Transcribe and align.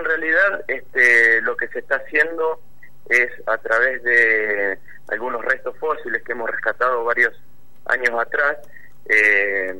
En 0.00 0.06
realidad, 0.06 0.64
este, 0.66 1.42
lo 1.42 1.54
que 1.58 1.68
se 1.68 1.80
está 1.80 1.96
haciendo 1.96 2.58
es 3.06 3.30
a 3.46 3.58
través 3.58 4.02
de 4.02 4.78
algunos 5.08 5.44
restos 5.44 5.76
fósiles 5.76 6.22
que 6.22 6.32
hemos 6.32 6.48
rescatado 6.48 7.04
varios 7.04 7.34
años 7.84 8.18
atrás, 8.18 8.56
eh, 9.04 9.74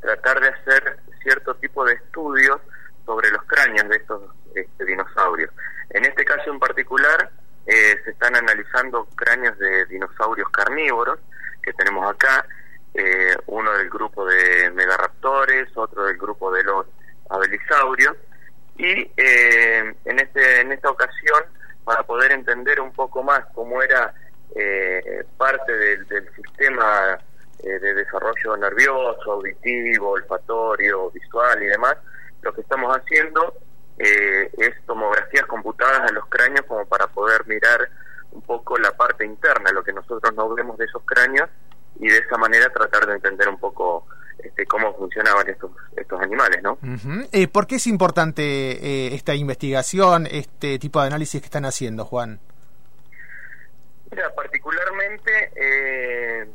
tratar 0.00 0.40
de 0.40 0.48
hacer 0.48 0.96
cierto 1.22 1.54
tipo 1.54 1.84
de 1.84 1.94
estudios 1.94 2.60
sobre 3.06 3.30
los 3.30 3.44
cráneos 3.44 3.88
de 3.88 3.96
estos 3.98 4.22
este, 4.52 4.84
dinosaurios. 4.84 5.52
En 5.90 6.06
este 6.06 6.24
caso 6.24 6.50
en 6.50 6.58
particular, 6.58 7.30
eh, 7.64 7.94
se 8.04 8.10
están 8.10 8.34
analizando 8.34 9.06
cráneos 9.14 9.56
de 9.58 9.86
dinosaurios 9.86 10.50
carnívoros 10.50 11.20
que 11.62 11.72
tenemos 11.74 12.10
acá, 12.10 12.44
eh, 12.94 13.36
uno 13.46 13.72
del 13.78 13.88
grupo 13.88 14.26
de 14.26 14.72
megaraptores, 14.72 15.68
otro 15.76 16.04
del 16.06 16.18
grupo 16.18 16.50
de 16.50 16.64
los 16.64 16.84
abelisaurios, 17.30 18.16
y 18.82 19.12
eh, 19.16 19.94
en, 20.04 20.18
este, 20.18 20.60
en 20.60 20.72
esta 20.72 20.90
ocasión, 20.90 21.44
para 21.84 22.02
poder 22.02 22.32
entender 22.32 22.80
un 22.80 22.92
poco 22.92 23.22
más 23.22 23.44
cómo 23.54 23.80
era 23.80 24.12
eh, 24.56 25.24
parte 25.36 25.72
del, 25.72 26.04
sistema 26.34 27.16
eh, 27.62 27.78
de 27.78 27.94
desarrollo 27.94 28.56
nervioso, 28.56 29.32
auditivo, 29.34 30.10
olfatorio, 30.10 31.10
visual 31.10 31.62
y 31.62 31.66
demás, 31.66 31.96
lo 32.42 32.52
que 32.52 32.62
estamos 32.62 32.92
haciendo 32.96 33.54
es 33.98 34.74
tomografías 34.84 35.46
computadas 35.46 36.10
a 36.10 36.12
los 36.12 36.26
cráneos 36.26 36.66
como 36.66 36.84
para 36.86 37.06
poder 37.06 37.46
mirar 37.46 37.88
un 38.32 38.42
poco 38.42 38.76
la 38.78 38.90
parte 38.90 39.24
interna, 39.24 39.70
lo 39.70 39.84
que 39.84 39.92
nosotros 39.92 40.34
no 40.34 40.52
vemos 40.54 40.76
de 40.76 40.86
esos 40.86 41.02
cráneos 41.04 41.48
y 42.00 42.08
de 42.08 42.18
esa 42.18 42.36
manera 42.36 42.68
tratar 42.70 43.06
de 43.06 43.14
entender 43.14 43.48
un 43.48 43.60
poco 43.60 44.08
este, 44.42 44.66
cómo 44.66 44.94
funcionaban 44.96 45.48
estos, 45.48 45.70
estos 45.96 46.20
animales, 46.20 46.62
¿no? 46.62 46.78
Eh, 47.32 47.48
¿Por 47.48 47.66
qué 47.66 47.76
es 47.76 47.86
importante 47.86 48.42
eh, 48.42 49.14
esta 49.14 49.34
investigación, 49.34 50.26
este 50.30 50.78
tipo 50.78 51.00
de 51.00 51.06
análisis 51.06 51.40
que 51.40 51.46
están 51.46 51.64
haciendo, 51.64 52.04
Juan? 52.04 52.40
Mira, 54.10 54.34
particularmente 54.34 55.52
eh, 55.54 56.46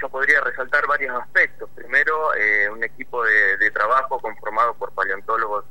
yo 0.00 0.08
podría 0.08 0.40
resaltar 0.40 0.86
varios 0.86 1.20
aspectos. 1.20 1.68
Primero, 1.74 2.30
un 2.72 2.84
equipo 2.84 3.22
de, 3.24 3.70
trabajo 3.70 4.18
conformado 4.20 4.74
por 4.74 4.92
paleontólogos 4.92 5.64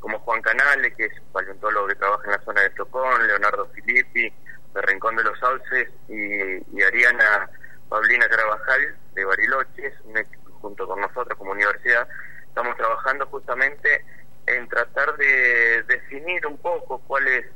como 0.00 0.18
Juan 0.20 0.40
Canale, 0.40 0.94
que 0.94 1.04
es 1.04 1.12
paleontólogo 1.32 1.88
que 1.88 1.94
trabaja 1.96 2.24
en 2.24 2.32
la 2.32 2.40
zona 2.44 2.62
de 2.62 2.74
Chocón, 2.74 3.26
Leonardo 3.26 3.68
Filippi, 3.74 4.32
de 4.74 4.82
Rincón 4.82 5.16
de 5.16 5.24
los 5.24 5.38
Sauces, 5.38 5.90
y, 6.08 6.76
y 6.76 6.82
Ariana 6.82 7.50
Paulina 7.90 8.26
Carabajal, 8.28 8.96
de 9.14 9.24
Bariloche, 9.24 9.92
un 10.04 10.16
junto 10.60 10.86
con 10.86 11.00
nosotros 11.00 11.36
como 11.38 11.52
universidad, 11.52 12.06
estamos 12.46 12.76
trabajando 12.76 13.26
justamente 13.26 14.04
en 14.46 14.68
tratar 14.68 15.16
de 15.16 15.82
definir 15.84 16.46
un 16.46 16.58
poco 16.58 17.00
cuáles, 17.06 17.46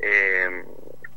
eh, 0.00 0.64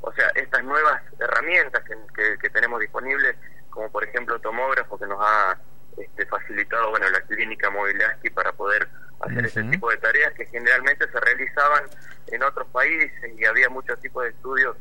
o 0.02 0.12
sea, 0.14 0.28
estas 0.36 0.64
nuevas 0.64 1.02
herramientas 1.20 1.84
que, 1.84 2.38
que, 2.40 2.50
tenemos 2.50 2.80
disponibles, 2.80 3.36
como 3.70 3.92
por 3.92 4.04
ejemplo 4.04 4.40
tomógrafo 4.40 5.00
que 5.00 5.08
nos 5.08 5.20
ha 5.22 5.58
este, 5.98 6.26
facilitado 6.26 6.92
bueno 6.92 7.10
la 7.10 7.22
clínica 7.22 7.70
Mobilaski 7.70 8.30
para 8.30 8.52
poder 8.52 8.88
hacer 9.22 9.46
ese 9.46 9.64
tipo 9.64 9.90
de 9.90 9.98
tareas 9.98 10.34
que 10.34 10.46
generalmente 10.48 11.10
se 11.10 11.20
realizaban 11.20 11.84
en 12.28 12.44
otros 12.44 12.68
países 12.70 13.12
y 13.38 13.46
había 13.46 13.70
muchos 13.70 14.00
tipos 14.00 14.24
de 14.24 14.30
estudios 14.32 14.76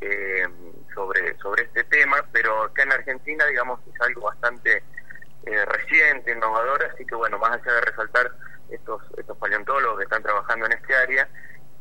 eh, 0.00 0.46
sobre 0.94 1.36
sobre 1.38 1.64
este 1.64 1.84
tema, 1.84 2.24
pero 2.32 2.64
acá 2.64 2.82
en 2.82 2.92
Argentina 2.92 3.46
digamos 3.46 3.80
es 3.86 4.00
algo 4.00 4.22
bastante 4.22 4.82
eh, 5.46 5.64
reciente, 5.66 6.32
innovadora, 6.32 6.90
así 6.92 7.06
que 7.06 7.14
bueno, 7.14 7.38
más 7.38 7.52
allá 7.52 7.74
de 7.74 7.80
resaltar 7.82 8.32
estos, 8.70 9.02
estos 9.16 9.36
paleontólogos 9.36 9.98
que 9.98 10.04
están 10.04 10.22
trabajando 10.22 10.66
en 10.66 10.72
este 10.72 10.94
área, 10.94 11.28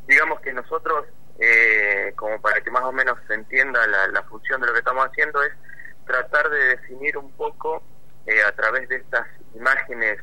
digamos 0.07 0.41
que 0.41 0.53
nosotros, 0.53 1.05
eh, 1.39 2.13
como 2.15 2.41
para 2.41 2.61
que 2.61 2.71
más 2.71 2.83
o 2.83 2.91
menos 2.91 3.17
se 3.27 3.35
entienda 3.35 3.85
la, 3.87 4.23
función 4.23 4.59
de 4.61 4.67
lo 4.67 4.73
que 4.73 4.79
estamos 4.79 5.05
haciendo, 5.05 5.41
es 5.43 5.53
tratar 6.05 6.49
de 6.49 6.65
definir 6.75 7.17
un 7.17 7.31
poco 7.33 7.81
eh, 8.25 8.43
a 8.43 8.51
través 8.51 8.89
de 8.89 8.97
estas 8.97 9.27
imágenes 9.55 10.19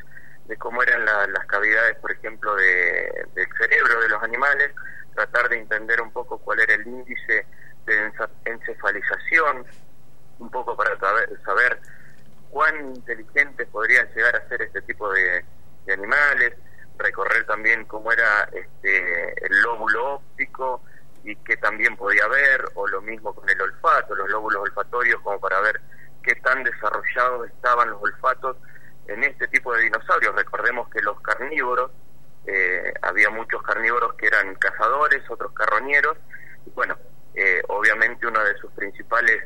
de 0.46 0.56
cómo 0.56 0.82
eran 0.82 1.04
las 1.04 1.46
cavidades, 1.46 1.96
por 1.98 2.12
ejemplo, 2.12 2.54
de, 2.56 3.26
del 3.34 3.46
cerebro 3.56 4.00
de 4.02 4.08
los 4.08 4.22
animales, 4.22 4.72
tratar 5.14 5.48
de 5.48 5.60
entender 5.60 6.02
un 6.02 6.12
poco 6.12 6.38
cuál 6.38 6.60
era 6.60 6.74
el 6.74 6.86
índice 6.86 7.46
de 7.86 8.12
encefalización, 8.44 9.64
un 10.40 10.50
poco 10.50 10.76
para 10.76 10.96
cuán 12.70 12.94
inteligentes 12.94 13.68
podrían 13.68 14.08
llegar 14.14 14.36
a 14.36 14.48
ser 14.48 14.62
este 14.62 14.82
tipo 14.82 15.10
de, 15.12 15.44
animales, 15.92 16.54
recorrer 16.98 17.44
también 17.46 17.84
cómo 17.86 18.12
era 18.12 18.48
este, 18.52 19.46
el 19.46 19.60
lóbulo 19.62 20.14
óptico 20.14 20.82
y 21.24 21.34
qué 21.36 21.56
también 21.56 21.96
podía 21.96 22.28
ver, 22.28 22.64
o 22.74 22.86
lo 22.86 23.02
mismo 23.02 23.34
con 23.34 23.48
el 23.48 23.60
olfato, 23.60 24.14
los 24.14 24.30
lóbulos 24.30 24.62
olfatorios, 24.62 25.20
como 25.22 25.40
para 25.40 25.60
ver 25.60 25.80
qué 26.22 26.36
tan 26.36 26.62
desarrollados 26.62 27.48
estaban 27.48 27.90
los 27.90 28.00
olfatos 28.00 28.56
en 29.08 29.24
este 29.24 29.48
tipo 29.48 29.74
de 29.74 29.82
dinosaurios. 29.82 30.34
Recordemos 30.36 30.88
que 30.90 31.00
los 31.00 31.20
carnívoros, 31.22 31.90
eh, 32.46 32.94
había 33.02 33.30
muchos 33.30 33.60
carnívoros 33.62 34.14
que 34.14 34.28
eran 34.28 34.54
cazadores, 34.54 35.28
otros 35.28 35.52
carroñeros, 35.52 36.16
y 36.66 36.70
bueno, 36.70 36.96
eh, 37.34 37.62
obviamente 37.68 38.28
uno 38.28 38.44
de 38.44 38.56
sus 38.58 38.70
principales 38.72 39.42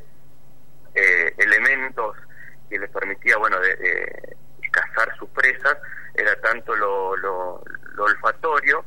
que 2.75 2.81
les 2.81 2.91
permitía, 2.91 3.37
bueno, 3.37 3.61
de, 3.61 4.37
cazar 4.73 5.17
sus 5.17 5.29
presas, 5.31 5.79
era 6.15 6.35
tanto 6.41 6.75
lo, 6.75 7.17
lo, 7.17 7.63
olfatorio 7.97 8.85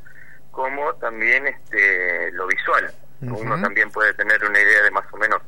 como 0.52 0.94
también 0.96 1.48
este 1.48 2.30
lo 2.34 2.46
visual. 2.48 2.92
Uno 3.22 3.62
también 3.62 3.90
puede 3.90 4.14
tener 4.16 4.44
una 4.44 4.60
idea 4.60 4.84
de 4.84 4.92
más 4.92 5.06
o 5.14 5.18
menos 5.18 5.42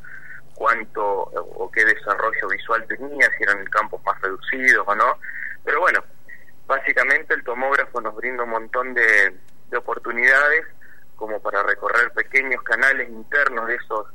cuánto 0.55 1.03
o 1.03 1.69
qué 1.69 1.83
desarrollo 1.83 2.47
visual 2.47 2.85
tenía, 2.87 3.29
si 3.37 3.43
eran 3.43 3.65
campos 3.65 4.01
más 4.05 4.19
reducidos 4.21 4.87
o 4.87 4.95
no. 4.95 5.19
Pero 5.65 5.81
bueno, 5.81 6.01
básicamente 6.65 7.33
el 7.33 7.43
tomógrafo 7.43 7.99
nos 7.99 8.15
brinda 8.15 8.43
un 8.43 8.51
montón 8.51 8.93
de, 8.93 9.35
de 9.69 9.77
oportunidades 9.77 10.65
como 11.17 11.41
para 11.41 11.63
recorrer 11.63 12.13
pequeños 12.13 12.63
canales 12.63 13.09
internos 13.09 13.67
de 13.67 13.75
esos 13.75 14.07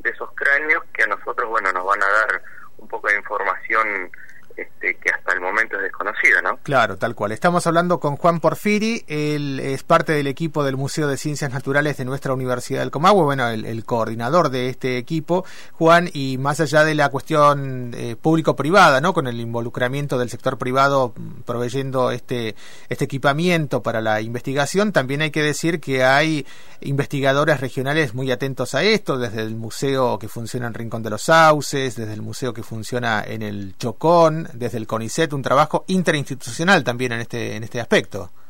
de 0.00 0.10
esos 0.10 0.30
cráneos 0.34 0.82
que 0.92 1.04
a 1.04 1.06
nosotros 1.06 1.48
bueno 1.48 1.72
nos 1.72 1.84
van 1.84 2.02
a 2.02 2.08
dar 2.08 2.42
un 2.78 2.88
poco 2.88 3.08
de 3.08 3.16
información 3.16 4.10
este, 4.56 4.94
que 4.96 5.10
hasta 5.10 5.34
el 5.34 5.40
momento 5.40 5.76
es 5.76 5.82
desconocida, 5.82 6.40
¿no? 6.42 6.57
Claro, 6.68 6.98
tal 6.98 7.14
cual. 7.14 7.32
Estamos 7.32 7.66
hablando 7.66 7.98
con 7.98 8.16
Juan 8.16 8.40
Porfiri, 8.40 9.02
él 9.06 9.58
es 9.58 9.84
parte 9.84 10.12
del 10.12 10.26
equipo 10.26 10.62
del 10.64 10.76
Museo 10.76 11.08
de 11.08 11.16
Ciencias 11.16 11.50
Naturales 11.50 11.96
de 11.96 12.04
nuestra 12.04 12.34
Universidad 12.34 12.80
del 12.80 12.90
Comahue, 12.90 13.24
bueno, 13.24 13.48
el, 13.48 13.84
coordinador 13.86 14.50
de 14.50 14.68
este 14.68 14.98
equipo, 14.98 15.46
Juan, 15.72 16.10
y 16.12 16.36
más 16.36 16.60
allá 16.60 16.84
de 16.84 16.94
la 16.94 17.08
cuestión 17.08 17.94
eh, 17.96 18.16
público-privada, 18.20 19.00
¿no? 19.00 19.14
Con 19.14 19.28
el 19.28 19.40
involucramiento 19.40 20.18
del 20.18 20.28
sector 20.28 20.58
privado 20.58 21.14
mm, 21.16 21.40
proveyendo 21.46 22.10
este, 22.10 22.54
este 22.90 23.06
equipamiento 23.06 23.82
para 23.82 24.02
la 24.02 24.20
investigación, 24.20 24.92
también 24.92 25.22
hay 25.22 25.30
que 25.30 25.42
decir 25.42 25.80
que 25.80 26.04
hay 26.04 26.44
investigadores 26.82 27.62
regionales 27.62 28.12
muy 28.12 28.30
atentos 28.30 28.74
a 28.74 28.82
esto, 28.82 29.16
desde 29.16 29.40
el 29.40 29.56
museo 29.56 30.18
que 30.18 30.28
funciona 30.28 30.66
en 30.66 30.74
Rincón 30.74 31.02
de 31.02 31.08
los 31.08 31.22
Sauces, 31.22 31.96
desde 31.96 32.12
el 32.12 32.20
museo 32.20 32.52
que 32.52 32.62
funciona 32.62 33.24
en 33.26 33.40
el 33.40 33.74
Chocón, 33.78 34.50
desde 34.52 34.76
el 34.76 34.86
CONICET, 34.86 35.32
un 35.32 35.40
trabajo 35.40 35.86
interinstitucional 35.86 36.57
también 36.84 37.12
en 37.12 37.20
este, 37.20 37.56
en 37.56 37.64
este 37.64 37.80
aspecto. 37.80 38.30